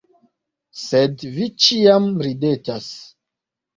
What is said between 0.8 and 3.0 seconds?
Sed Vi ĉiam ridetas.